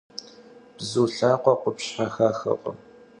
[0.77, 2.77] Bzu lhakhue khupşhe xaxırkhım.